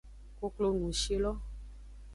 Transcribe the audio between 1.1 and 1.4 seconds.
lo.